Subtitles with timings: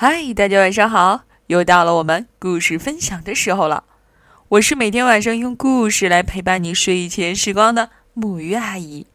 [0.00, 1.24] 嗨，大家晚上好！
[1.48, 3.82] 又到了我们故事分享的时候了。
[4.50, 9.08] 我是每天晚上用故事来陪伴你睡前时光的木鱼阿姨。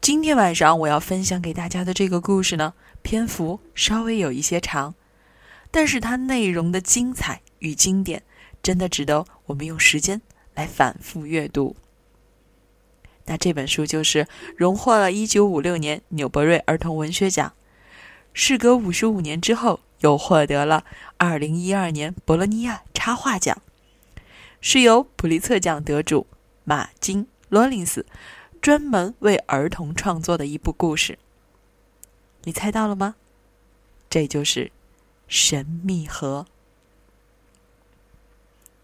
[0.00, 4.96] 今天晚上我要分享给大家的这个故事呢，篇幅稍微有一些长，
[5.70, 8.24] 但是它内容的精彩与经典，
[8.60, 10.20] 真的值得我们用时间
[10.56, 11.76] 来反复阅读。
[13.26, 14.26] 那这本书就是
[14.56, 17.52] 荣获了1956年纽伯瑞儿童文学奖。
[18.32, 20.84] 事隔五十五年之后，又获得了
[21.16, 23.60] 二零一二年博洛尼亚插画奖，
[24.60, 26.26] 是由普利策奖得主
[26.64, 28.06] 马金·罗林斯
[28.60, 31.18] 专门为儿童创作的一部故事。
[32.44, 33.16] 你猜到了吗？
[34.08, 34.66] 这就是
[35.26, 36.46] 《神秘盒》。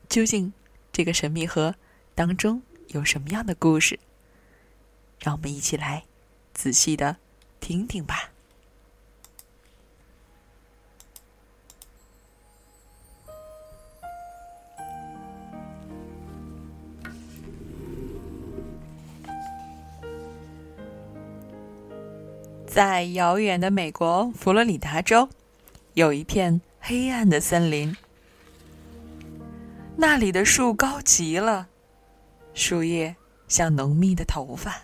[0.08, 0.52] 究竟
[0.92, 1.74] 这个神秘盒
[2.14, 3.98] 当中有什么样的故事？
[5.20, 6.04] 让我们一起来
[6.52, 7.16] 仔细的
[7.60, 8.33] 听听吧。
[22.74, 25.28] 在遥远的美国佛罗里达州，
[25.92, 27.96] 有一片黑暗的森林。
[29.94, 31.68] 那里的树高极了，
[32.52, 33.14] 树叶
[33.46, 34.74] 像浓密的头发，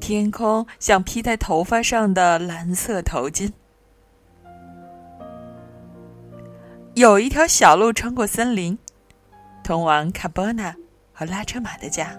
[0.00, 3.52] 天空像披在头发上的蓝色头巾。
[6.94, 8.78] 有一条小路穿过森林，
[9.62, 10.74] 通往卡波纳
[11.12, 12.18] 和拉车马的家。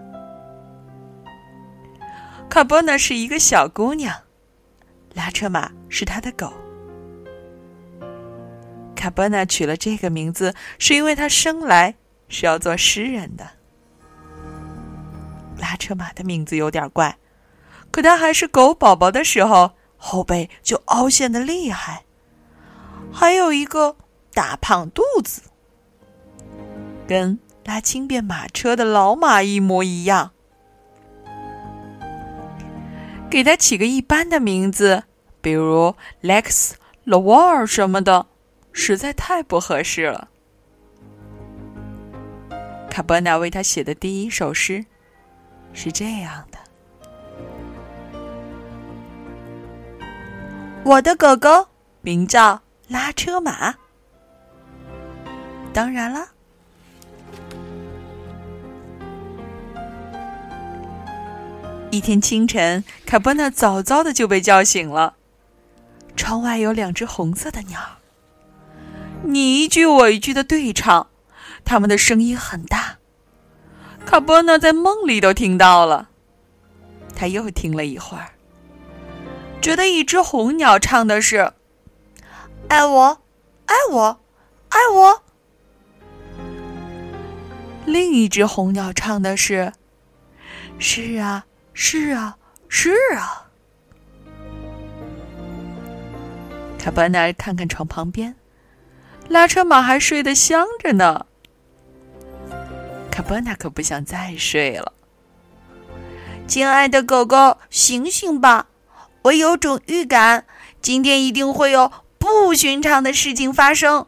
[2.58, 4.24] 卡波娜是一个小姑娘，
[5.14, 6.52] 拉车马是她的狗。
[8.96, 11.94] 卡波娜取了这个名字，是因为她生来
[12.30, 13.48] 是要做诗人的。
[15.60, 17.20] 拉车马的名字有点怪，
[17.92, 22.06] 可它还是狗宝宝的时候，后背就凹陷的厉害，
[23.14, 23.96] 还有一个
[24.34, 25.44] 大胖肚子，
[27.08, 30.32] 跟拉轻便马车的老马一模一样。
[33.30, 35.04] 给他起个一般的名字，
[35.42, 36.72] 比如 Lex、
[37.04, 38.26] l a w a r 什么的，
[38.72, 40.30] 实在太不合适了。
[42.90, 44.84] 卡波纳为他写的第一首诗
[45.74, 46.58] 是这样的
[50.84, 51.68] ：“我的狗狗
[52.02, 53.76] 名叫拉车马。”
[55.74, 56.37] 当然了。
[61.90, 65.16] 一天清晨，卡波纳早早的就被叫醒了。
[66.18, 67.80] 窗外有两只红色的鸟，
[69.24, 71.08] 你一句我一句的对唱，
[71.64, 72.98] 它们的声音很大，
[74.06, 76.10] 卡波纳在梦里都听到了。
[77.16, 78.30] 他又听了一会儿，
[79.62, 81.54] 觉得一只红鸟唱的是
[82.70, 83.22] “爱我，
[83.66, 84.20] 爱我，
[84.70, 85.24] 爱我”，
[87.88, 89.74] 另一只红鸟唱的是
[90.78, 91.46] “是啊”。
[91.80, 92.36] 是啊，
[92.68, 93.46] 是啊。
[96.80, 98.36] 卡波纳看看床旁边，
[99.30, 101.28] 拉车马还睡得香着呢。
[103.12, 104.92] 卡波纳可不想再睡了。
[106.48, 108.70] 亲爱的狗狗，醒醒吧！
[109.22, 110.46] 我有种预感，
[110.82, 114.08] 今天一定会有不寻常的事情发生。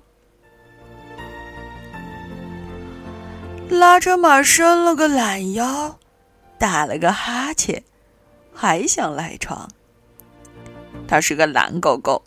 [3.69, 5.99] 拉车马伸了个懒腰。
[6.59, 7.83] 打了个哈欠，
[8.53, 9.69] 还想赖床。
[11.07, 12.23] 它是个懒狗狗，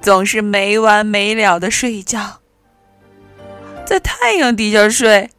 [0.00, 2.40] 总是没完没了的睡觉，
[3.84, 5.30] 在太阳底下睡，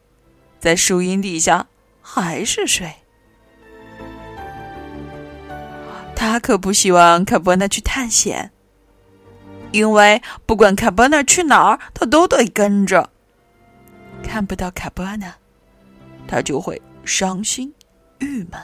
[0.59, 1.67] 在树荫底下
[2.01, 2.93] 还是睡。
[6.15, 8.51] 他可不希望卡波纳去探险，
[9.71, 13.09] 因为不管卡波纳去哪儿，他都得跟着。
[14.23, 15.35] 看不到卡波纳，
[16.27, 17.73] 他就会伤心。
[18.23, 18.61] 郁闷。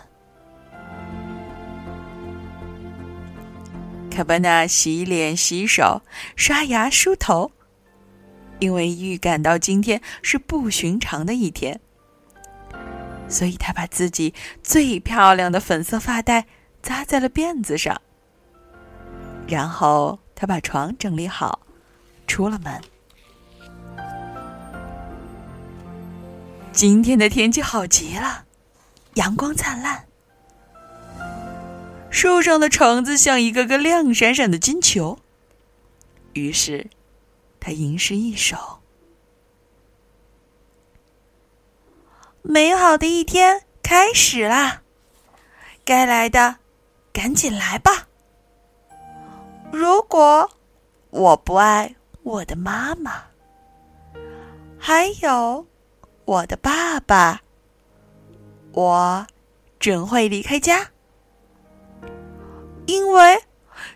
[4.09, 6.01] 卡巴纳洗脸、洗手、
[6.35, 7.51] 刷牙、梳头，
[8.59, 11.79] 因为预感到今天是不寻常的一天，
[13.27, 14.33] 所以他把自己
[14.63, 16.45] 最漂亮的粉色发带
[16.81, 18.01] 扎在了辫子上。
[19.47, 21.61] 然后他把床整理好，
[22.27, 22.81] 出了门。
[26.71, 28.45] 今天的天气好极了。
[29.15, 30.07] 阳光灿烂，
[32.09, 35.19] 树上的橙子像一个个亮闪闪的金球。
[36.33, 36.89] 于是，
[37.59, 38.79] 他吟诗一首
[42.41, 44.83] ：“美好的一天开始啦，
[45.83, 46.57] 该来的
[47.11, 48.07] 赶紧来吧。
[49.71, 50.49] 如果
[51.09, 53.23] 我不爱我的妈妈，
[54.79, 55.65] 还有
[56.25, 57.41] 我的爸爸，
[58.73, 59.27] 我
[59.79, 60.87] 准会离开家，
[62.85, 63.43] 因为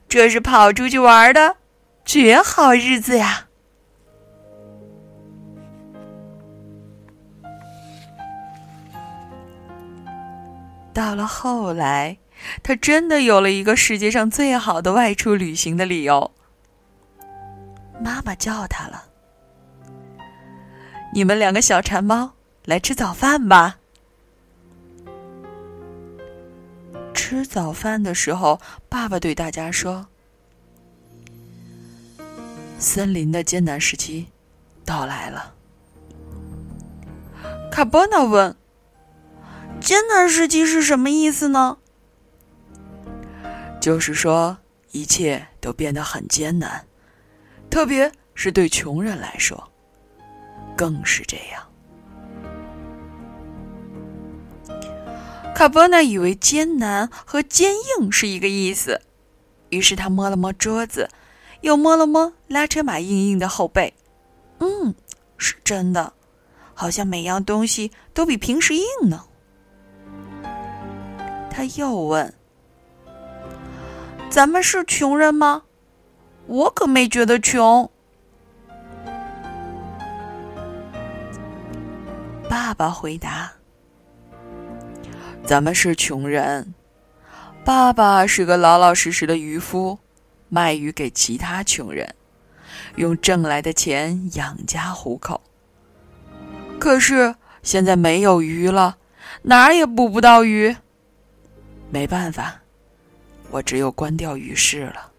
[0.10, 1.58] 这是跑出去玩的
[2.04, 3.48] 绝好日子呀。
[10.94, 12.18] 到了后来，
[12.62, 16.32] 他真的有了一个世界上最好的外出旅行的理由。
[18.00, 19.06] 妈妈叫他了
[21.14, 22.34] ：“你们两个小馋猫，
[22.66, 23.78] 来吃早饭吧。”
[27.34, 30.06] 吃早饭的时候，爸爸对大家说
[32.78, 34.28] ：“森林的艰难时期
[34.86, 35.56] 到来了。”
[37.74, 38.56] 卡波纳问。
[39.82, 41.80] 艰难时期是什么意思呢？
[43.82, 44.60] 就是说，
[44.92, 46.86] 一切都变得很艰难，
[47.68, 49.72] 特别是对穷人来说，
[50.78, 51.68] 更是这样。
[55.56, 59.00] 卡波纳以为艰难和坚硬是一个意思，
[59.70, 61.08] 于是他摸了摸桌子，
[61.62, 63.94] 又摸了摸拉车马硬硬的后背。
[64.60, 64.94] 嗯，
[65.38, 66.12] 是真的，
[66.74, 69.24] 好像每样东西都比平时硬呢。
[71.50, 72.34] 他又问
[74.30, 75.64] ：“咱们是穷人吗？
[76.48, 77.90] 我可没觉得穷。”
[82.50, 83.54] 爸爸回答
[85.46, 86.74] ：“咱们是穷人。
[87.66, 90.00] 爸爸是个老老实实的渔夫，
[90.50, 92.16] 卖鱼给其他穷人，
[92.96, 95.42] 用挣来的钱养家糊口。
[96.80, 98.98] 可是现在没有鱼了，
[99.44, 100.76] 哪儿也捕不到鱼。”
[101.92, 102.62] 没办法，
[103.52, 105.12] 我只有关掉鱼市了。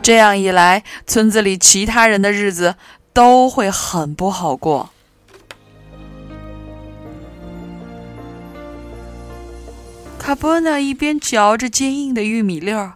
[0.00, 2.76] 这样一来，村子里其他人的日子
[3.12, 4.93] 都会很不好过。
[10.24, 12.94] 卡波纳一边嚼着坚硬的玉米粒儿，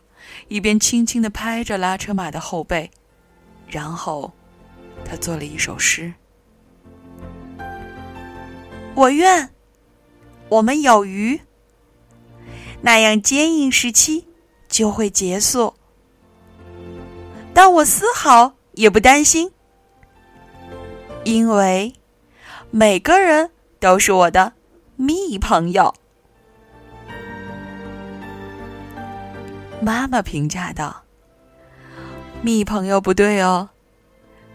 [0.48, 2.90] 一边轻轻的拍着拉车马的后背，
[3.68, 4.32] 然后
[5.04, 6.14] 他做了一首诗
[8.96, 9.50] ：“我愿
[10.48, 11.42] 我们有鱼。”
[12.80, 14.26] 那样坚硬时期
[14.66, 15.74] 就会结束，
[17.52, 19.52] 但我丝毫也不担心，
[21.24, 21.92] 因为
[22.70, 24.54] 每个人都是我的
[24.96, 25.94] 蜜朋友。
[29.80, 31.04] 妈妈评价道
[32.42, 33.70] ：“蜜朋友不对哦，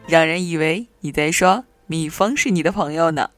[0.08, 3.30] 让人以为你在说蜜蜂是你的朋友呢。”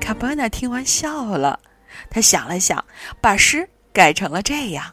[0.00, 1.60] 卡波纳听完笑了，
[2.10, 2.84] 他想了想，
[3.20, 4.92] 把诗改成了这样：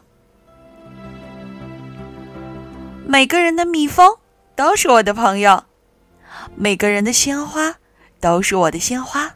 [3.06, 4.16] 每个人的蜜蜂
[4.54, 5.64] 都是我的朋友，
[6.54, 7.76] 每个人的鲜花
[8.20, 9.35] 都是我的鲜花，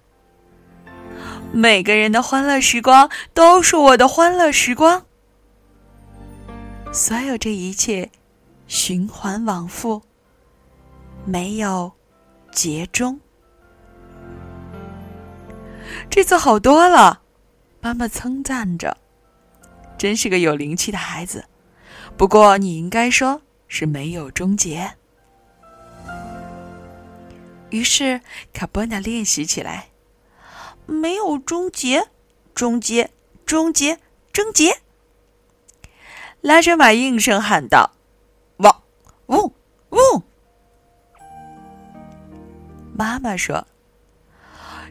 [1.53, 5.05] 每个人的欢乐时光都是我的欢乐时光。
[6.93, 8.11] 所有这一切
[8.67, 10.03] 循环往复，
[11.25, 11.93] 没有
[12.53, 13.21] 结终。
[16.09, 17.23] 这次好多了，
[17.81, 18.97] 妈妈称赞着
[19.99, 21.45] ：“真是个有灵气的孩子。”
[22.17, 24.93] 不过你应该说是没有终结。
[27.71, 28.21] 于是
[28.53, 29.90] 卡波纳练习起来
[30.91, 32.09] ：“没有终结，
[32.55, 33.11] 终结，
[33.47, 33.99] 终结，
[34.33, 34.79] 终结。”
[36.43, 37.93] 拉着马应声喊道
[38.59, 38.83] ：“汪，
[39.27, 39.53] 嗡，
[39.91, 40.23] 嗡。”
[42.93, 43.67] 妈妈说。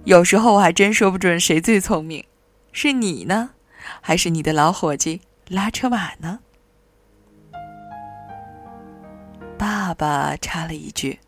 [0.06, 2.25] 有时候我还真说不准谁最聪明，
[2.72, 3.51] 是你呢，
[4.00, 6.39] 还是你的老伙计拉车马呢？
[9.58, 11.20] 爸爸插了一句：“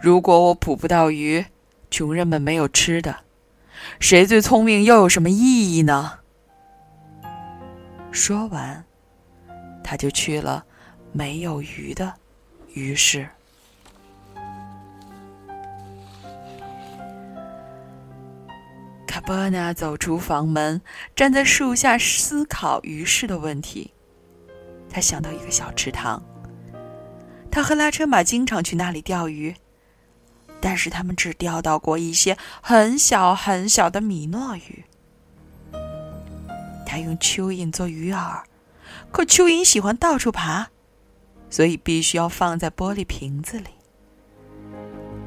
[0.00, 1.44] 如果我捕不到鱼，
[1.94, 3.18] 穷人们没有吃的，
[4.00, 6.18] 谁最聪明又有什么意义呢？”
[8.10, 8.84] 说完，
[9.84, 10.64] 他就去了
[11.12, 12.12] 没有鱼的
[12.72, 13.28] 鱼市。
[19.06, 20.82] 卡波纳走出房门，
[21.14, 23.92] 站在树下思考鱼市的问题。
[24.90, 26.20] 他想到一个小池塘，
[27.52, 29.54] 他和拉车马经常去那里钓鱼，
[30.64, 34.82] 但是他们只钓到过一些很小很小的米诺鱼。
[36.86, 38.40] 他用蚯蚓做鱼饵，
[39.12, 40.68] 可蚯蚓喜欢到处爬，
[41.50, 43.66] 所以必须要放在玻璃瓶子里。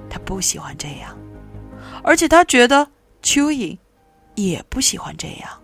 [0.09, 1.15] 他不喜欢这样，
[2.03, 2.89] 而且他觉得。
[3.23, 3.77] 蚯蚓
[4.35, 5.61] 也不喜欢这样。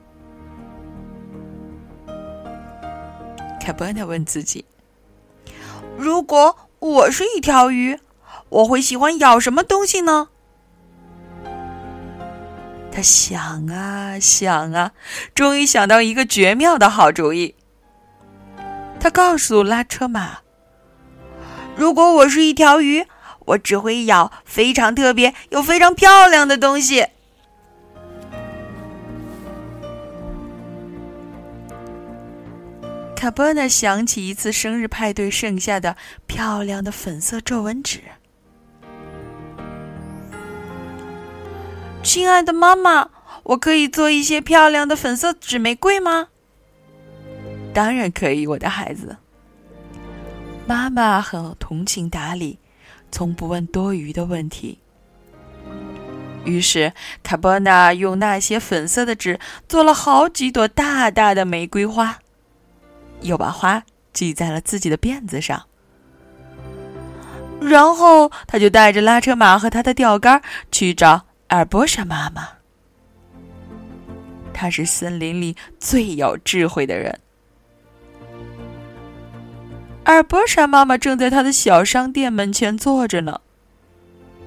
[3.61, 4.65] 卡波纳问自己
[5.97, 7.97] ：“如果我是一条鱼，
[8.53, 10.29] 我会喜欢咬什么东西呢？”
[12.91, 14.91] 他想啊想啊，
[15.33, 17.55] 终于想到一个绝妙的好主意。
[18.99, 20.39] 他告诉拉车马
[21.75, 23.05] ：“如果我是一条鱼，
[23.45, 27.07] 我只会咬非常特别又非常漂亮的东西。”
[33.17, 38.01] 卡波纳想起一次生日派对剩下的漂亮的粉色皱纹纸。
[42.03, 43.09] 亲爱的妈妈，
[43.43, 46.27] 我可以做一些漂亮的粉色纸玫瑰吗？
[47.73, 49.15] 当然可以，我的孩子。
[50.67, 52.59] 妈妈很通情达理，
[53.09, 54.79] 从不问多余的问题。
[56.43, 56.93] 于是，
[57.23, 62.19] 卡波纳用那些粉色的纸做了好几朵大大的玫瑰花。
[63.21, 63.83] 又把花
[64.13, 65.63] 系在了自己的辫子上，
[67.61, 72.47] 然后他就带着拉车马和他的钓竿去找尔波莎妈妈。
[74.51, 77.19] 她是森林里最有智慧的人。
[80.03, 83.39] 尔波莎妈妈正在她的小商店门前坐着呢。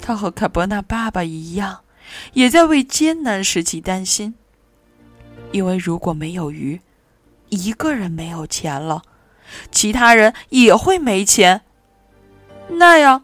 [0.01, 1.79] 她和卡伯纳爸爸一样，
[2.33, 4.35] 也在为艰难时期担心，
[5.53, 6.81] 因为如果没有鱼。
[7.47, 9.01] 一个人没有钱了，
[9.71, 11.61] 其他人也会没钱，
[12.67, 13.23] 那样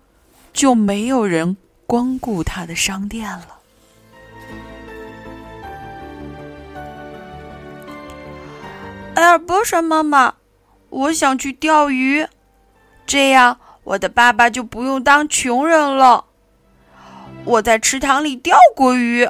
[0.54, 3.60] 就没有人光顾他的商店了。
[9.16, 10.34] 埃尔波莎妈妈，
[10.90, 12.28] 我想去钓鱼，
[13.06, 16.26] 这样我的爸爸就不用当穷人了。
[17.46, 19.30] 我在池塘里钓过鱼，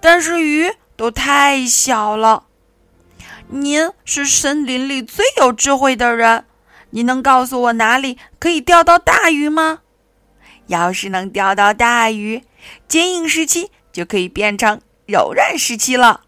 [0.00, 2.44] 但是鱼都太小了。
[3.48, 6.44] 您是森林里最有智慧的人，
[6.90, 9.80] 您能告诉我哪里可以钓到大鱼吗？
[10.68, 12.44] 要是能钓到大鱼，
[12.86, 16.20] 坚硬时期就可以变成柔软时期了。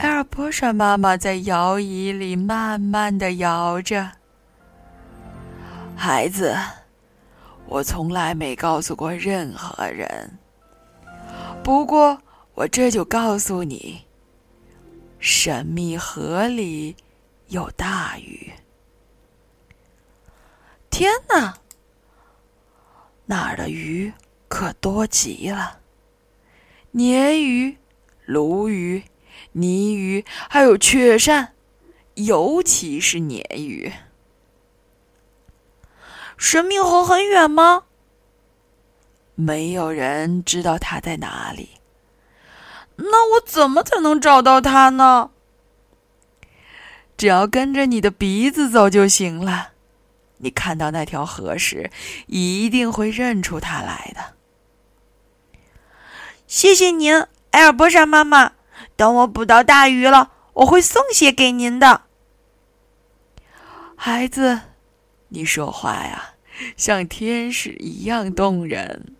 [0.00, 4.12] 埃尔波莎妈妈在摇椅里慢慢的摇着。
[5.94, 6.56] 孩子，
[7.66, 10.38] 我从来没告诉过任何人，
[11.62, 12.18] 不过。
[12.54, 14.02] 我这就告诉你，
[15.18, 16.94] 神秘河里
[17.48, 18.52] 有大鱼。
[20.90, 21.56] 天哪，
[23.24, 24.12] 那儿的鱼
[24.46, 25.78] 可多极了，
[26.92, 27.74] 鲶鱼、
[28.26, 29.02] 鲈鱼、
[29.52, 31.48] 泥鱼，还有雀鳝，
[32.14, 33.92] 尤其是鲶鱼。
[36.36, 37.84] 神秘河很远吗？
[39.34, 41.70] 没有人知道它在哪里。
[42.96, 45.30] 那我怎么才能找到它呢？
[47.16, 49.72] 只要跟着你的鼻子走就行了。
[50.38, 51.90] 你看到那条河时，
[52.26, 54.34] 一定会认出它来的。
[56.46, 58.52] 谢谢您，埃尔波莎妈妈。
[59.00, 62.02] 等我捕到大鱼了，我会送些给您的。
[63.96, 64.60] 孩子，
[65.28, 66.34] 你说话呀，
[66.76, 69.16] 像天使一样动人。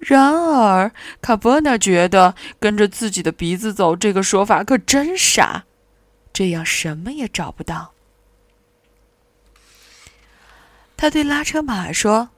[0.00, 5.62] 然而，卡波纳觉得跟着自己的鼻子走这个说法可真傻，
[6.32, 7.92] 这样什么也找不到。
[10.96, 12.30] 他对拉车马说：“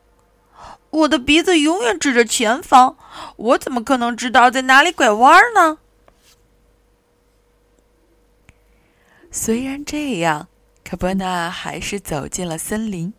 [0.95, 2.97] 我的鼻子永远指着前方，
[3.37, 5.79] 我怎么可能知道在哪里拐弯呢？”
[9.31, 10.49] 虽然这样，
[10.85, 13.13] 卡波纳还是走进了森林。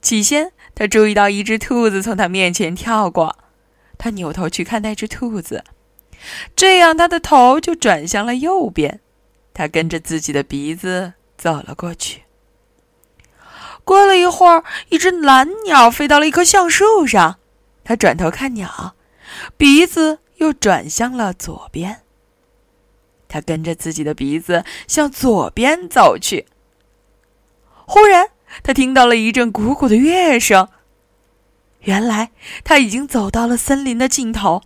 [0.00, 3.38] 起先，他注意到一只兔子从他面前跳过。
[3.96, 5.62] 他扭头去看那只兔子，
[6.56, 9.00] 这样他的头就转向了右边。
[9.54, 12.21] 他跟着自己的鼻子走了过去。
[13.84, 17.38] 过了一会儿，一只蓝鸟飞到了一棵橡树上。
[17.84, 18.94] 他转头看鸟，
[19.56, 22.02] 鼻子又转向了左边。
[23.28, 26.46] 他跟着自己的鼻子向左边走去。
[27.86, 28.28] 忽然，
[28.62, 30.68] 他听到了一阵鼓鼓的乐声。
[31.80, 32.30] 原来
[32.62, 34.62] 他已经走到了森林的尽头，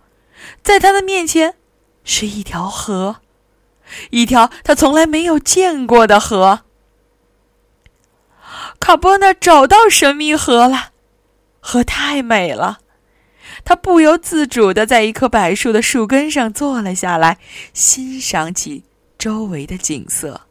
[0.61, 1.55] 在他的面前
[2.03, 3.21] 是一条河，
[4.11, 6.65] 一条他从来没有见过的河。
[8.79, 10.91] 卡波纳找到神秘河了，
[11.59, 12.79] 河太美了，
[13.65, 17.37] 他不由自主的在一棵柏树的树根上坐了下来，
[17.73, 18.83] 欣赏起
[19.17, 20.41] 周围的景色。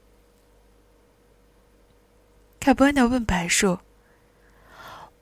[2.61, 3.78] 卡波纳问柏树。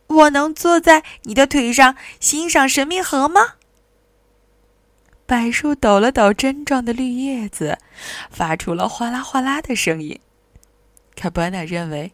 [0.07, 3.55] 我能坐在你的腿上欣赏神秘河吗？
[5.27, 7.79] 柏树抖了抖针状的绿叶子，
[8.31, 10.21] 发出了哗啦哗啦的声音。
[11.17, 12.13] 卡波纳认为，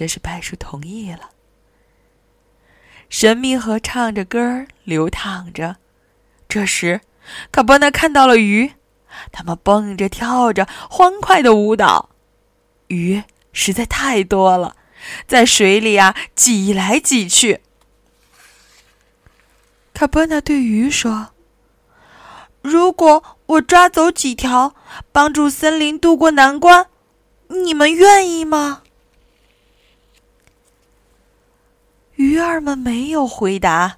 [0.00, 1.32] 这是柏树同意了。
[3.10, 5.76] 神秘河唱着歌流淌着，
[6.48, 7.02] 这时，
[7.52, 8.72] 卡波纳看到了鱼，
[9.30, 12.08] 它们蹦着跳着，欢快的舞蹈。
[12.86, 14.74] 鱼实在太多了，
[15.26, 17.60] 在水里啊挤来挤去。
[19.92, 21.32] 卡波纳对鱼说
[22.62, 24.74] ：“如果我抓走几条，
[25.12, 26.86] 帮助森林渡过难关，
[27.48, 28.84] 你们愿意吗？”
[32.20, 33.96] 鱼儿们没有回答，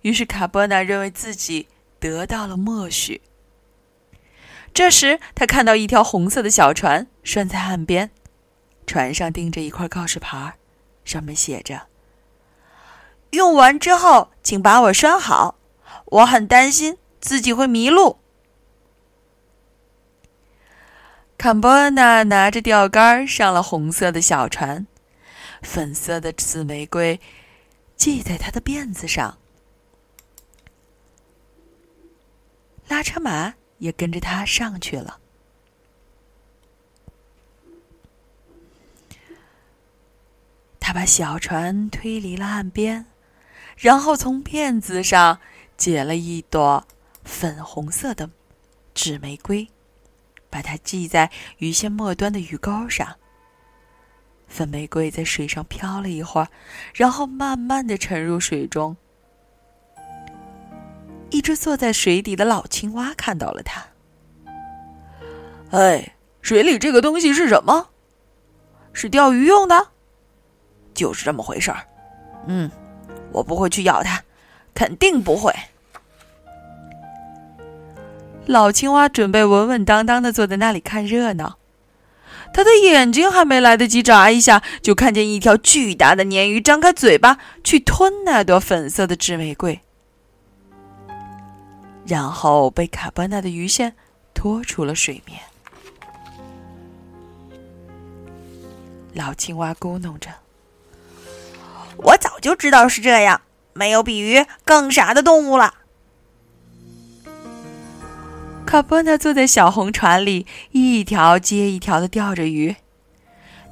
[0.00, 3.20] 于是卡波纳认为自己得到了默许。
[4.72, 8.10] 这时，他看到一条红色的小船拴在岸边，
[8.86, 10.54] 船上钉着一块告示牌，
[11.04, 11.82] 上面写着
[13.32, 15.56] ：“用完之后，请把我拴好，
[16.06, 18.20] 我很担心自己会迷路。”
[21.36, 24.86] 卡波纳拿着钓竿上了红色的小船，
[25.60, 27.20] 粉色的紫玫瑰。
[28.00, 29.36] 系在他的辫子上，
[32.88, 35.20] 拉车马也跟着他上去了。
[40.80, 43.04] 他把小船推离了岸边，
[43.76, 45.38] 然后从辫子上
[45.76, 46.88] 解了一朵
[47.22, 48.30] 粉红色的
[48.94, 49.68] 纸玫瑰，
[50.48, 53.18] 把它系在鱼线末端的鱼钩上。
[54.50, 56.48] 粉玫瑰在水上漂了一会儿，
[56.92, 58.94] 然后慢慢的沉入水中。
[61.30, 63.82] 一只坐在水底的老青蛙看到了它。
[65.70, 67.88] 哎，水里这个东西是什么？
[68.92, 69.88] 是钓鱼用的？
[70.92, 71.86] 就是这么回事儿。
[72.48, 72.68] 嗯，
[73.30, 74.20] 我不会去咬它，
[74.74, 75.54] 肯定不会。
[78.46, 81.59] 老青蛙准备稳稳当当的坐在那里看热闹。
[82.52, 89.80] 他的眼睛还没来得及眨一下，就看见一条巨大的鲶鱼张开嘴巴去吞那朵粉色的纸玫瑰，
[92.04, 93.94] 然后被卡巴纳的鱼线
[94.34, 95.40] 拖出了水面。
[99.14, 100.30] 老青蛙咕哝着
[101.98, 103.40] ：“我早就知道是这样，
[103.72, 105.74] 没有比鱼更傻的动物了。”
[108.70, 112.76] 卡波纳坐在小红船里，一条接一条的钓着鱼。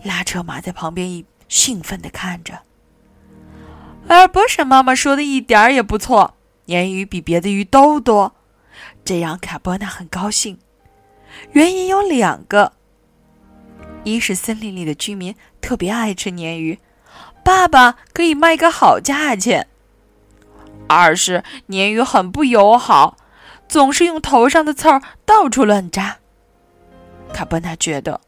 [0.02, 2.62] 拉车马在旁边一兴奋的看着。
[4.08, 6.34] 而波什妈妈说的一点儿也不错，
[6.66, 8.34] 鲶鱼比别的鱼都多，
[9.04, 10.58] 这让卡波纳很高兴。
[11.52, 12.72] 原因有两个：
[14.02, 16.80] 一是森林里的居民特别爱吃鲶鱼，
[17.44, 19.62] 爸爸可以卖个好价钱；
[20.88, 23.16] 二是鲶鱼很不友好。
[23.68, 26.16] 总是用头上的刺儿到处乱扎。
[27.32, 28.20] 卡波纳觉得，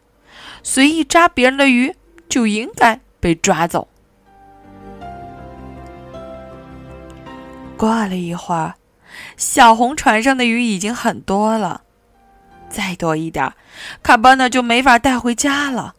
[0.63, 1.95] 随意扎别人的鱼
[2.29, 3.89] 就应该被抓走。
[7.77, 8.75] 过了一会儿，
[9.39, 11.81] 小红船上的鱼已经很多了，
[12.69, 13.51] 再多一点，
[14.03, 15.95] 卡波纳就没法带回家了。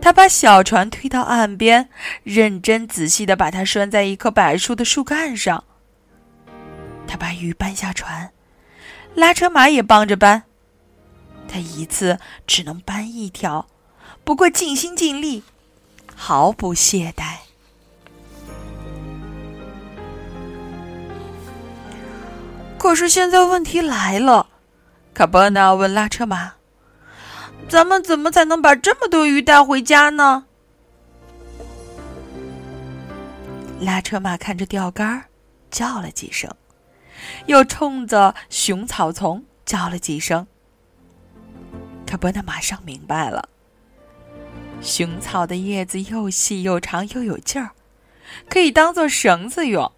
[0.00, 1.90] 他把小船推到岸边，
[2.22, 5.64] 认真仔细的把它拴在一棵柏树的树干上。
[7.06, 8.30] 他把鱼搬下船，
[9.14, 10.42] 拉车马也帮着搬。
[11.48, 13.66] 他一次只能搬一条，
[14.24, 15.44] 不过尽心尽力，
[16.14, 17.36] 毫不懈怠。
[22.78, 24.48] 可是现在问题来了，
[25.14, 26.54] 卡波纳问拉车马
[27.68, 30.44] ：“咱们怎么才能把这么多鱼带回家呢？”
[33.80, 35.24] 拉车马看着钓竿，
[35.70, 36.50] 叫了几声。
[37.46, 40.46] 又冲着熊草丛叫了几声。
[42.06, 43.48] 卡波纳马上明白了，
[44.80, 47.72] 熊草的叶子又细又长又有劲儿，
[48.48, 49.90] 可以当做绳子用。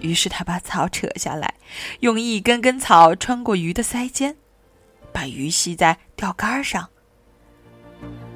[0.00, 1.54] 于是他把草扯下来，
[2.00, 4.36] 用一根根草穿过鱼的腮尖，
[5.12, 6.88] 把鱼系在钓竿上。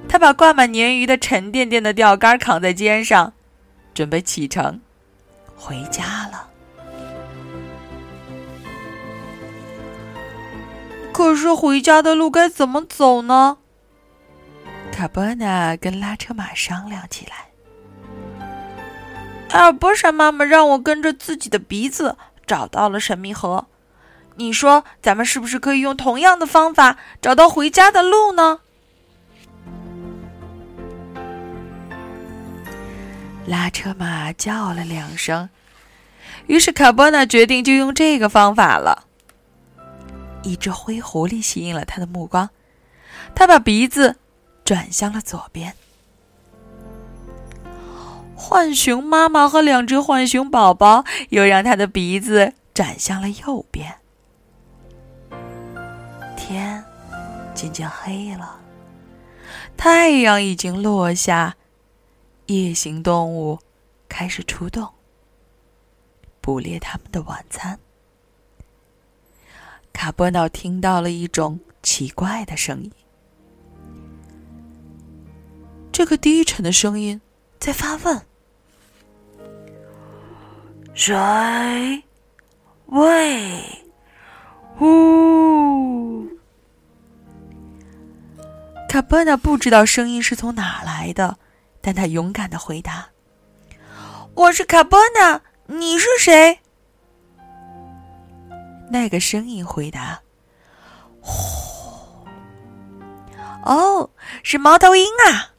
[0.08, 3.32] 他把挂满鲶鱼的沉甸甸的钓竿扛在肩上，
[3.94, 4.80] 准备启程
[5.56, 6.50] 回家了。
[11.14, 13.58] 可是回家的路该怎么走呢？
[14.90, 17.50] 卡波纳跟拉车马商量起来。
[19.50, 23.66] 艾尔波莎妈妈让我跟着自己的鼻子找到了神秘河，
[24.34, 28.58] 你说咱们是不是可以用同样的方法找到回家的路呢？
[33.46, 35.48] 拉车马叫了两声，
[36.48, 39.04] 于是卡波纳决定就用这个方法了。
[40.44, 42.48] 一只灰狐狸吸引了他的目光，
[43.34, 44.16] 他把鼻子
[44.64, 45.74] 转向了左边。
[48.36, 53.96] 浣熊妈妈和两只浣熊宝宝又让他的鼻子转向了右边。
[56.36, 56.84] 天
[57.54, 58.60] 渐渐黑了，
[59.76, 61.56] 太阳已经落下，
[62.46, 63.58] 夜行动物
[64.08, 64.86] 开始出动，
[66.42, 67.78] 捕猎他们的晚餐。
[69.94, 72.92] 卡波诺听到了一种奇怪的声音，
[75.90, 77.18] 这个低沉的声音
[77.58, 78.20] 在发问
[80.92, 82.04] ：“谁？
[82.86, 83.64] 喂？
[84.80, 86.28] 呜？”
[88.90, 91.38] 卡波诺不知道声音是从哪来的，
[91.80, 93.08] 但他勇敢的回答
[94.34, 96.60] ：“我是卡波诺，你是谁？”
[98.90, 100.20] 那个声音回答
[101.20, 102.26] ：“呼，
[103.64, 104.10] 哦，
[104.42, 105.50] 是猫头鹰啊！”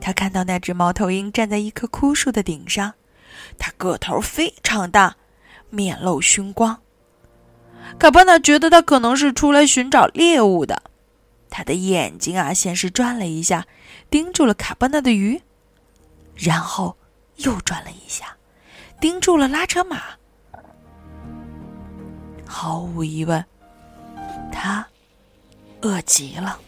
[0.00, 2.94] 他看到那只猫头鹰站在一棵枯树的顶上，
[3.58, 5.16] 它个头非常大，
[5.70, 6.80] 面露凶光。
[7.98, 10.82] 卡巴纳觉得它可能是出来寻找猎物的。
[11.48, 13.66] 他的眼睛啊，先是转了一下，
[14.10, 15.40] 盯住了卡巴纳的鱼，
[16.34, 16.96] 然后
[17.36, 18.36] 又转了一下，
[19.00, 20.02] 盯住了拉车马。
[22.46, 23.44] 毫无疑问，
[24.52, 24.86] 他
[25.82, 26.58] 饿极了。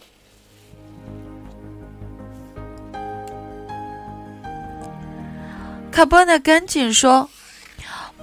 [5.91, 7.29] 卡波纳赶紧说：“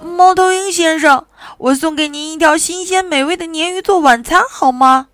[0.01, 1.25] 猫头鹰先生，
[1.57, 5.09] 我送给您一条新鲜美味的鲶鱼做晚餐，好吗？”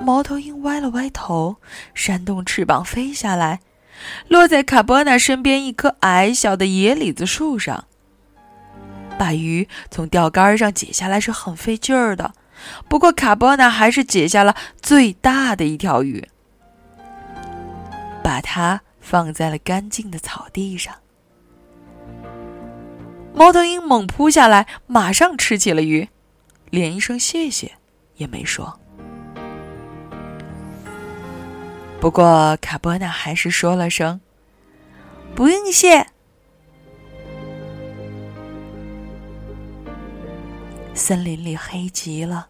[0.00, 1.56] 猫头鹰歪了歪头，
[1.94, 3.60] 扇动翅膀飞下来，
[4.28, 7.84] 落在卡波纳身边一棵矮小的野李子树上。
[9.18, 12.32] 把鱼从钓竿上解下来是很费劲儿的，
[12.88, 16.28] 不过卡波纳还是解下了最大的一条鱼，
[18.22, 20.94] 把它放在了干净的草地上。
[23.34, 26.08] 猫头鹰猛扑下来，马上吃起了鱼，
[26.70, 27.72] 连一声谢谢
[28.16, 28.78] 也没说。
[31.98, 34.20] 不过卡波纳还是说了声
[35.34, 36.08] ：“不用谢。”
[40.94, 42.48] 森林里黑极了，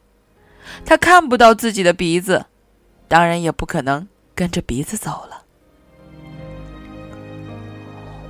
[0.84, 2.46] 他看不到自己的鼻子，
[3.08, 5.44] 当然也不可能跟着鼻子走了。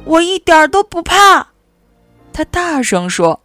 [0.04, 1.48] 我一点都不怕，
[2.32, 3.40] 他大声说。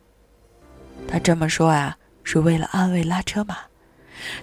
[1.07, 3.57] 他这么说呀，是为了安慰拉车马，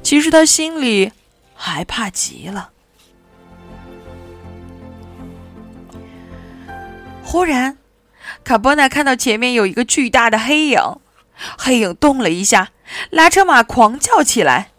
[0.02, 1.12] 其实他心里
[1.54, 2.70] 害怕极了。
[7.22, 7.76] 忽然，
[8.44, 10.80] 卡波纳看到前面有一个巨大的黑影。
[11.58, 12.70] 黑影动了一下，
[13.10, 14.70] 拉车马狂叫起来。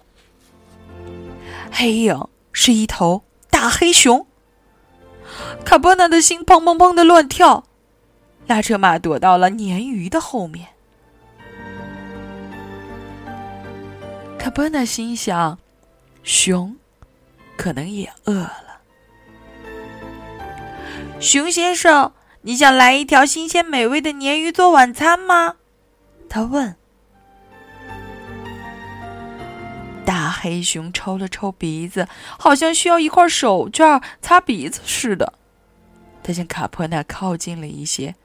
[1.72, 4.26] 黑影是一头大黑熊。
[5.66, 7.66] 卡波纳的心砰砰砰的乱跳，
[8.48, 10.68] 拉车马躲到了鲶鱼的后面。
[14.38, 15.58] 卡波纳心想，
[16.24, 16.76] 熊
[17.58, 18.80] 可能也饿了。
[21.20, 25.56] 熊先生，你想来一条新鲜美味的鲶鱼做晚餐吗？
[26.30, 26.76] 他问
[30.06, 32.08] ：“大黑熊抽了抽鼻子，
[32.38, 35.34] 好像需要一块手绢擦鼻子似的。
[36.22, 38.16] 他向卡波纳靠近了一些。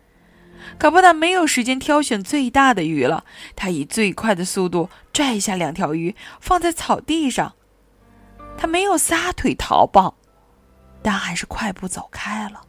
[0.79, 7.55] 卡波纳没有时间挑选最大的鱼了，他以最快的速度拽下两条鱼，放在草地上。
[8.59, 10.17] 他没有撒腿逃跑，
[11.01, 12.61] 但还是快步走开了，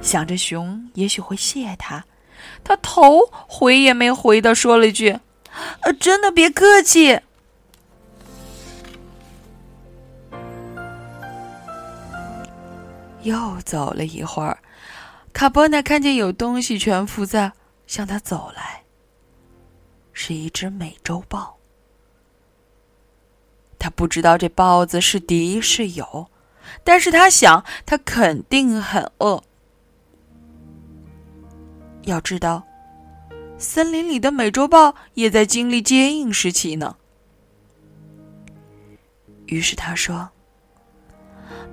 [0.00, 2.04] 想着熊也许会谢他。”
[2.64, 5.18] 他头回也没回的说了一句
[5.82, 7.20] ：“呃，真的别客气。”
[13.22, 14.58] 又走了一会儿，
[15.32, 17.52] 卡波纳看见有东西蜷伏在
[17.86, 18.82] 向他走来，
[20.12, 21.56] 是一只美洲豹。
[23.78, 26.28] 他不知道这豹子是敌是友，
[26.82, 29.42] 但是他想，他肯定很饿。
[32.04, 32.62] 要知道，
[33.58, 36.96] 森林里的美洲豹也在经历坚硬时期呢。
[39.46, 40.30] 于是他说：“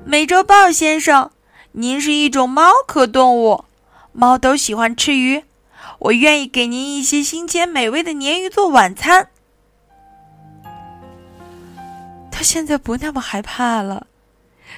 [0.05, 1.31] 美洲豹先生，
[1.71, 3.65] 您是一种猫科动物，
[4.11, 5.43] 猫都喜欢吃鱼，
[5.99, 9.29] 我愿意给您一些新鲜美味的鲶鱼做晚餐。”
[12.31, 14.07] 他现在不那么害怕了，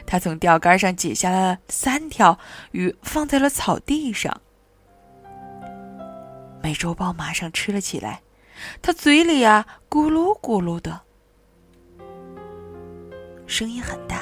[0.06, 2.40] 他从钓竿上解下来了三条
[2.72, 4.41] 鱼，放在了草地上。
[6.62, 8.22] 美洲豹马上吃了起来，
[8.82, 11.02] 它嘴里啊咕噜咕噜的，
[13.48, 14.22] 声音很大。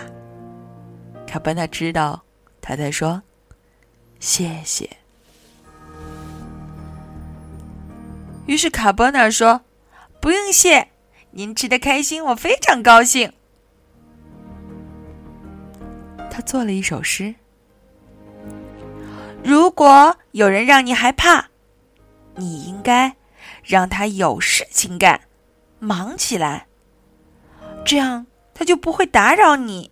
[1.28, 2.24] 卡波纳知道
[2.60, 3.22] 他在说
[4.20, 4.90] 谢谢，
[8.48, 9.62] 于是卡波纳说
[10.20, 10.90] ：“不用谢，
[11.32, 13.32] 您吃的开心，我非常高兴。”
[16.32, 17.36] 他做了一首诗
[19.44, 21.49] ：“如果有人让你害怕，
[22.40, 23.16] 你应该
[23.64, 25.22] 让他有事情干，
[25.80, 26.68] 忙起来，
[27.86, 29.92] 这样他就不会打扰你。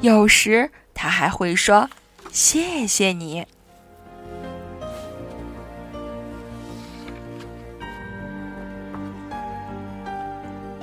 [0.00, 1.88] 有时他还会说
[2.30, 3.46] 谢谢你。”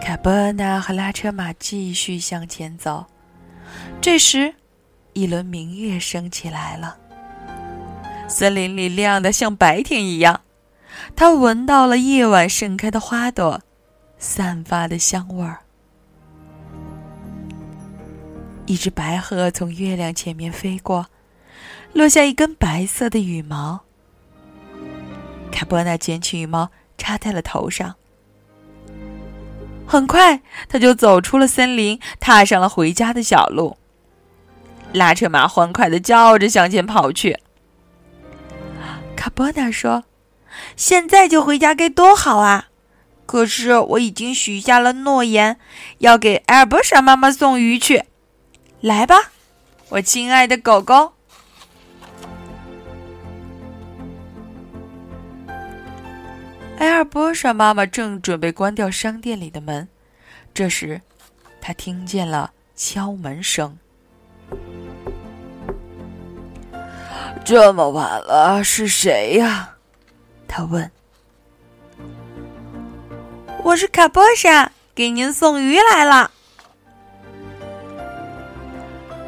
[0.02, 3.06] 卡波纳和拉车马继续向前走。
[4.02, 4.54] 这时，
[5.14, 6.98] 一轮明月升起来了，
[8.32, 10.42] 森林里亮得像白天一样。
[11.16, 13.62] 他闻到了夜晚盛开的花朵
[14.18, 15.60] 散发的香味儿。
[18.66, 21.08] 一只白鹤从月亮前面飞过，
[21.92, 23.82] 落下一根白色的羽毛。
[25.52, 27.96] 卡波纳捡起羽毛，插在了头上。
[29.86, 33.78] 很快，他就走出了森林，踏上了回家的小路。
[34.94, 37.38] 拉车马欢快的叫着向前跑去。
[39.22, 40.06] 卡波纳说
[40.76, 42.70] ：“现在就回家该多好啊！
[43.28, 45.60] 可是我已经许下了诺言，
[46.00, 48.06] 要给埃尔波莎妈妈送鱼去。
[48.80, 49.32] 来吧，
[49.90, 51.14] 我亲爱的狗狗。”
[56.80, 59.88] 埃尔波莎妈妈正准备关掉商店里的门，
[60.52, 61.00] 这时，
[61.62, 63.78] 她听见了敲门声。
[67.44, 69.76] 这么晚了，是谁呀？
[70.48, 70.90] 他问。
[73.64, 76.32] 我是卡波莎，给您送鱼来了。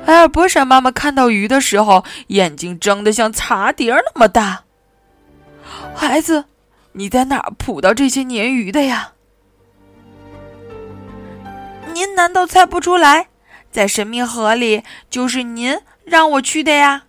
[0.05, 4.63] 埃尔波莎妈妈看到鱼的时候，眼睛睁得像茶碟那么大。
[5.93, 6.45] 孩子。
[6.95, 9.13] 你在哪儿捕到这些鲶鱼的呀？
[11.91, 13.29] 您难道猜不出来，
[13.71, 17.05] 在神秘河里就是您让我去的呀？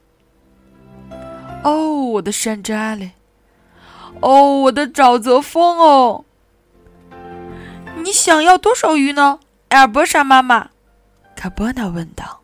[1.64, 3.12] 哦，我的山楂嘞！
[4.20, 6.24] 哦，我的沼泽风哦！
[8.02, 10.70] 你想要多少鱼呢，埃尔伯莎妈妈？
[11.34, 12.40] 卡波纳问道。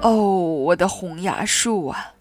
[0.00, 2.14] 哦，我的红牙树啊，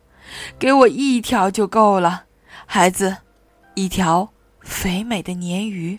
[0.59, 2.25] 给我一条就够了，
[2.65, 3.17] 孩子。
[3.73, 5.97] 一条肥美的鲶鱼。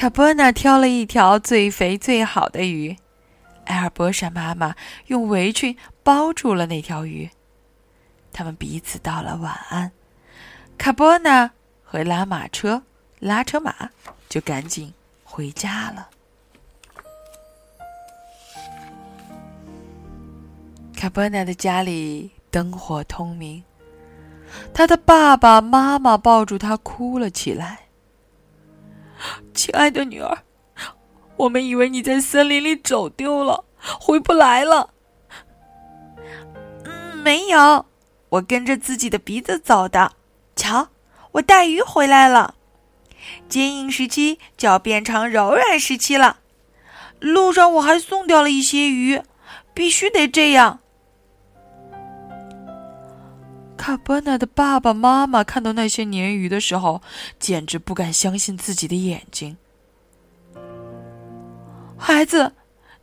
[0.00, 2.96] 卡波纳挑了一条最肥最好的鱼，
[3.66, 4.74] 埃尔波莎妈妈
[5.08, 7.28] 用围裙包住了那条鱼。
[8.32, 9.92] 他们彼此道了晚安，
[10.78, 11.50] 卡波纳
[11.84, 12.82] 和拉马车
[13.18, 13.90] 拉车马
[14.26, 14.90] 就赶紧
[15.22, 16.08] 回家了。
[20.96, 23.62] 卡波纳的家里灯火通明，
[24.72, 27.89] 他的爸爸妈妈抱住他哭了起来。
[29.54, 30.38] 亲爱的女儿，
[31.36, 34.90] 我们以为你在森林里走丢了，回不来了。
[36.84, 37.86] 嗯，没有，
[38.30, 40.12] 我跟着自己的鼻子走的。
[40.56, 40.88] 瞧，
[41.32, 42.54] 我带鱼回来了。
[43.48, 46.38] 坚硬时期就要变成柔软时期了。
[47.18, 49.22] 路上我还送掉了一些鱼，
[49.74, 50.80] 必须得这样。
[53.80, 57.00] 卡波纳的爸爸妈妈看到那些鲶鱼的时候，
[57.38, 59.56] 简直不敢相信自己的眼睛。
[61.96, 62.52] 孩子，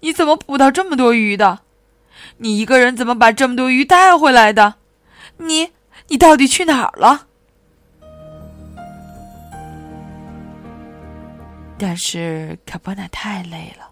[0.02, 1.62] 你怎么捕到这么多鱼的？
[2.38, 4.76] 你一个人怎么把这么多鱼带回来的？
[5.38, 5.72] 你，
[6.10, 7.26] 你到底去哪儿了？
[11.80, 13.90] 但是卡波纳太累了，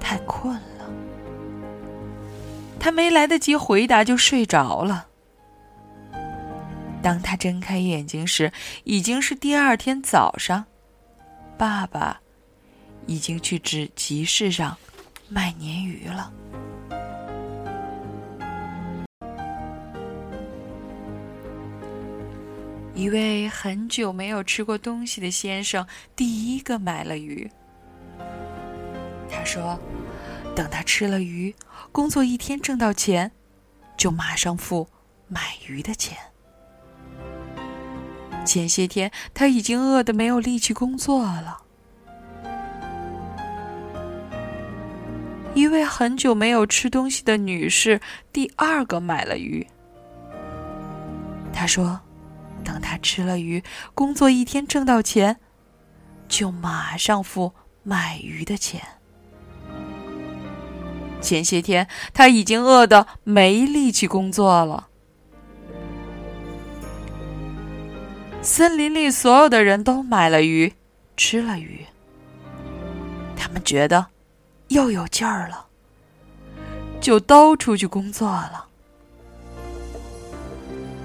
[0.00, 0.90] 太困了，
[2.80, 5.06] 他没来得及回答就睡着了。
[7.02, 8.52] 当他睁开眼睛时，
[8.84, 10.64] 已经是第二天早上。
[11.56, 12.20] 爸爸
[13.06, 14.76] 已经去集集市上
[15.28, 16.32] 卖鲶鱼了。
[22.94, 27.48] 一位很久没有吃过东西的先生第一个买了鱼。
[29.30, 29.78] 他说
[30.54, 31.54] ：“等他吃了鱼，
[31.92, 33.30] 工作一天挣到钱，
[33.96, 34.88] 就马上付
[35.28, 36.18] 买鱼的钱。
[38.48, 41.58] 前些天他已经饿得没有力气工作了。
[45.52, 48.00] 一位很久没有吃东西的女士
[48.32, 49.66] 第二个买了鱼。
[51.52, 52.00] 她说
[52.64, 53.62] ：“等她吃了鱼，
[53.94, 55.36] 工作一天挣到钱，
[56.26, 58.80] 就马上付买鱼的钱。”
[61.20, 64.87] 前些天他已经饿得没力气工作了。
[68.42, 70.72] 森林里所有的人都买了鱼，
[71.16, 71.84] 吃了鱼。
[73.36, 74.06] 他们觉得。
[74.68, 75.64] 又有劲儿了，
[77.00, 78.66] 就都出去工作了。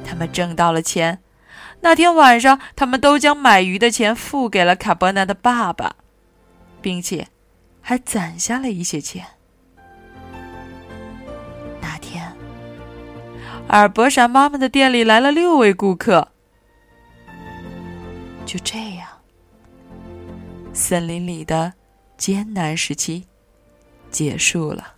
[0.06, 1.19] 他们挣到了钱，
[1.80, 5.96] 那天晚上，他们都将买鱼的钱付给了卡伯纳的爸爸，
[6.82, 7.30] 并且
[7.80, 9.26] 还攒下了一些钱。
[11.80, 12.34] 那天，
[13.69, 16.33] 尔伯莎妈妈的店里来了六位顾客。
[18.46, 19.08] 就这样，
[20.74, 21.74] 森林里的
[22.18, 23.28] 艰难时期。
[24.12, 24.94] 结束了。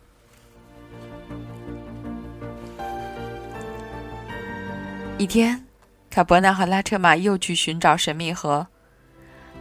[5.18, 5.66] 一天，
[6.10, 8.68] 卡伯纳和拉车马又去寻找神秘河，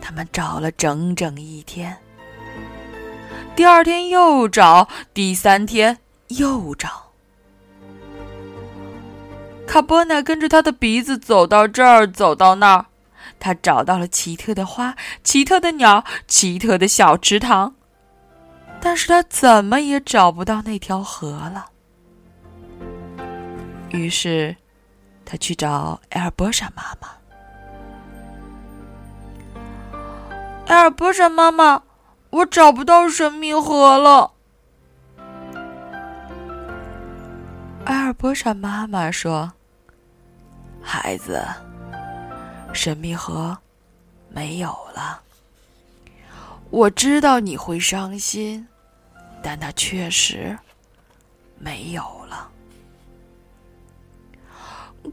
[0.01, 1.97] 他们找了整整一天。
[3.55, 5.97] 第二天又找，第三天
[6.31, 7.13] 又找。
[9.69, 12.87] 卡波纳跟着他的鼻子走到这儿，走到那儿，
[13.45, 17.75] 他找到了奇特的花、奇特的鸟、奇特的小池塘。
[18.81, 21.67] 但是他怎么也找不到那条河了。
[23.91, 24.57] 于是，
[25.27, 27.09] 他去找埃尔波莎妈妈。
[30.69, 31.83] 埃尔波莎妈妈，
[32.31, 34.33] 我找不到神秘河了。
[37.85, 39.53] 埃尔波莎妈妈说
[40.81, 41.45] ：“孩子，
[42.75, 43.57] 神秘盒
[44.29, 45.23] 没有了。
[46.71, 48.69] 我知道你会伤心。”
[49.47, 50.59] 但它确实
[51.59, 52.49] 没有了。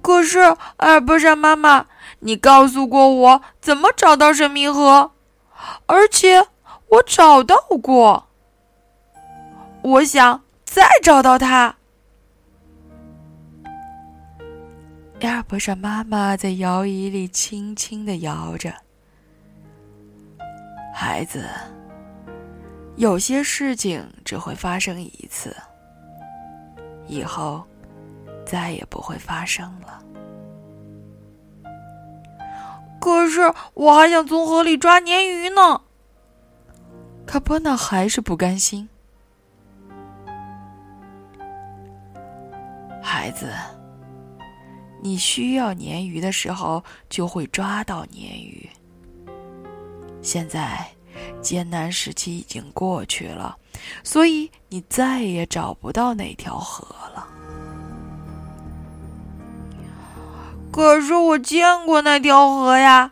[0.01, 0.39] 可是，
[0.77, 1.87] 阿尔伯莎妈妈，
[2.19, 5.11] 你告诉过我怎么找到神秘盒，
[5.85, 6.47] 而且
[6.87, 8.29] 我找到过。
[9.81, 11.75] 我想再找到它。
[15.27, 18.73] 阿尔伯莎妈妈在摇椅里轻轻的摇着，
[20.93, 21.47] 孩子。
[22.97, 25.55] 有些事情只会发生一次，
[27.07, 27.63] 以后
[28.45, 30.03] 再也不会发生了。
[32.99, 35.81] 可是我还想从河里抓鲶鱼呢。
[37.25, 38.87] 卡波纳还是不甘心。
[43.01, 43.49] 孩子，
[45.01, 48.69] 你需要鲶鱼的时候就会抓到鲶鱼。
[50.21, 50.87] 现在。
[51.39, 53.55] 艰难时期已经过去了，
[54.03, 57.27] 所以你再也找不到那条河了。
[60.71, 63.11] 可是我见过那条河呀，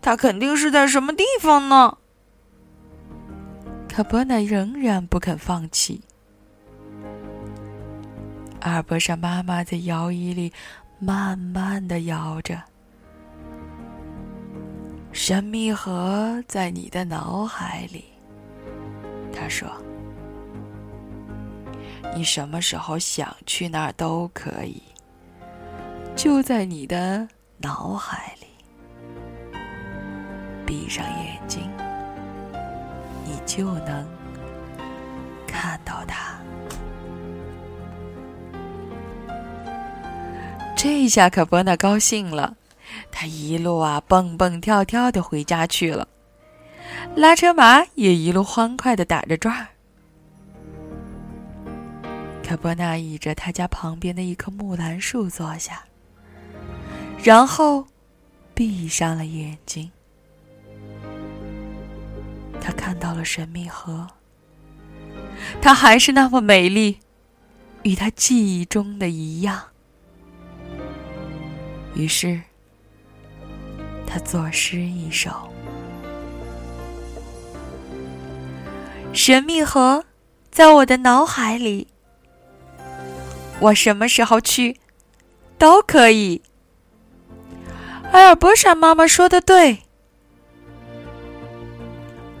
[0.00, 1.98] 它肯定是在什么地方呢？
[3.88, 6.00] 卡波纳仍然不肯放弃。
[8.60, 10.52] 阿尔伯莎妈妈在摇椅里
[11.00, 12.62] 慢慢的摇着。
[15.12, 18.04] 神秘河在你的脑海里，
[19.32, 19.68] 他说
[22.14, 24.80] ：“你什么时候想去那儿都可以，
[26.14, 28.46] 就在你的脑海里。
[30.64, 31.68] 闭上眼睛，
[33.24, 34.06] 你就能
[35.46, 35.89] 看到
[40.82, 42.56] 这下可波娜高兴了。
[43.12, 46.08] 他一路啊蹦蹦跳跳的回家去了，
[47.14, 49.68] 拉车马也一路欢快的打着转儿。
[52.42, 55.84] 可波纳倚着他家旁边的一棵木兰树坐下，
[57.22, 57.86] 然后
[58.54, 59.90] 闭上了眼睛。
[62.58, 64.06] 他看到了神秘河，
[65.60, 67.00] 它还是那么美丽，
[67.82, 69.64] 与他记忆中的一样。
[71.94, 72.40] 于是。
[74.12, 75.30] 他作诗一首
[79.14, 80.04] ：“神秘河
[80.50, 81.86] 在我的脑海里，
[83.60, 84.80] 我什么时候去
[85.58, 86.42] 都可以。”
[88.10, 89.84] 埃尔伯莎妈妈说的对，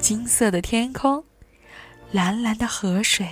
[0.00, 1.22] 金色的天空，
[2.10, 3.28] 蓝蓝的河水，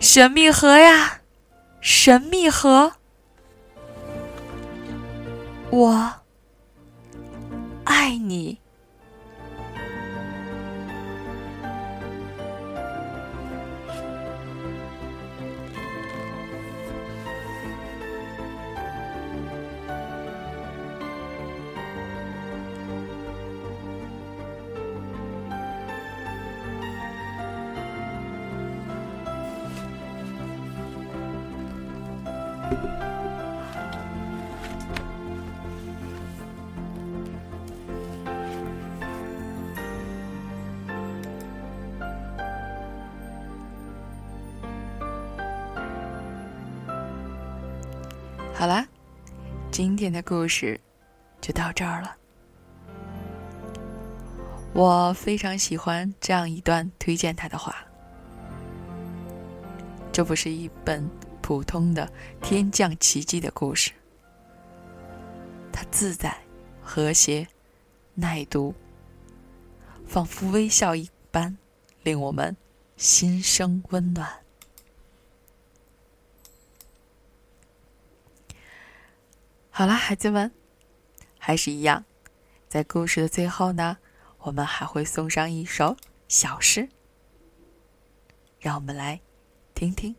[0.00, 1.20] 神秘河呀，
[1.82, 2.94] 神秘河。
[5.72, 6.12] 我
[7.84, 8.61] 爱你。
[48.54, 48.86] 好啦，
[49.72, 50.78] 今天的故事
[51.40, 52.16] 就到这儿了。
[54.72, 57.74] 我非常喜欢这样一段推荐他的话：
[60.12, 61.08] 这不是一本
[61.40, 62.08] 普通的
[62.40, 63.90] 天降奇迹的故事，
[65.72, 66.36] 它自在、
[66.80, 67.48] 和谐、
[68.14, 68.72] 耐读，
[70.06, 71.56] 仿佛微笑一般，
[72.02, 72.56] 令我们
[72.96, 74.41] 心生温暖。
[79.74, 80.52] 好了，孩子们，
[81.38, 82.04] 还是一样，
[82.68, 83.96] 在故事的最后呢，
[84.40, 85.96] 我们还会送上一首
[86.28, 86.90] 小诗，
[88.60, 89.18] 让我们来
[89.74, 90.14] 听听。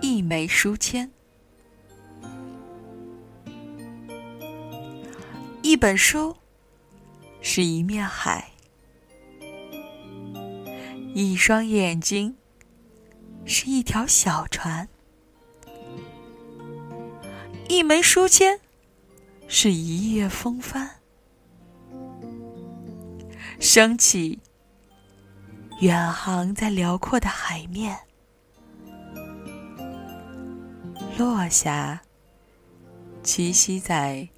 [0.00, 1.10] 一枚书签，
[5.60, 6.36] 一本书
[7.42, 8.52] 是一面海。
[11.18, 12.36] 一双眼睛
[13.46, 14.86] 是一条小船，
[17.70, 18.60] 一枚书签
[19.48, 20.90] 是一叶风帆，
[23.58, 24.40] 升起，
[25.80, 27.96] 远航在辽阔的海面，
[31.16, 32.02] 落下，
[33.22, 34.28] 栖息在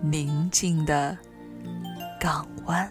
[0.00, 1.18] 宁静的
[2.18, 2.90] 港湾。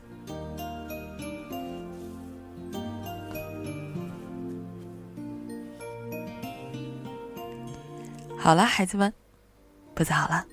[8.41, 9.13] 好了，孩子们，
[9.93, 10.45] 不早了，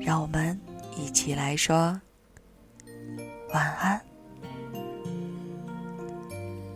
[0.00, 0.58] 让我们
[0.96, 2.00] 一起来说
[3.52, 4.00] 晚安，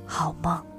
[0.06, 0.69] 好梦。